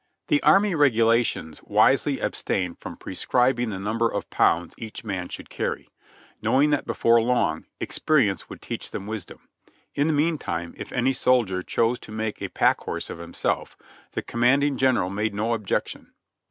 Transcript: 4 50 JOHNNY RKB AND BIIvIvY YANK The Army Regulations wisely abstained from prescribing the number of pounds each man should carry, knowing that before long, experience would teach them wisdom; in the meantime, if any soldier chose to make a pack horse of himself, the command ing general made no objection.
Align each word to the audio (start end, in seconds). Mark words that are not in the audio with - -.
4 0.29 0.37
50 0.37 0.39
JOHNNY 0.39 0.41
RKB 0.41 0.41
AND 0.41 0.41
BIIvIvY 0.41 0.41
YANK 0.41 0.41
The 0.41 0.47
Army 0.47 0.75
Regulations 0.81 1.63
wisely 1.63 2.19
abstained 2.21 2.77
from 2.79 2.97
prescribing 2.97 3.69
the 3.69 3.79
number 3.79 4.07
of 4.11 4.29
pounds 4.31 4.75
each 4.79 5.03
man 5.03 5.29
should 5.29 5.49
carry, 5.51 5.89
knowing 6.41 6.69
that 6.71 6.87
before 6.87 7.21
long, 7.21 7.67
experience 7.79 8.49
would 8.49 8.63
teach 8.63 8.89
them 8.89 9.05
wisdom; 9.05 9.47
in 9.93 10.07
the 10.07 10.13
meantime, 10.13 10.73
if 10.75 10.91
any 10.91 11.13
soldier 11.13 11.61
chose 11.61 11.99
to 11.99 12.11
make 12.11 12.41
a 12.41 12.49
pack 12.49 12.79
horse 12.79 13.11
of 13.11 13.19
himself, 13.19 13.77
the 14.13 14.23
command 14.23 14.63
ing 14.63 14.75
general 14.75 15.11
made 15.11 15.35
no 15.35 15.53
objection. 15.53 16.11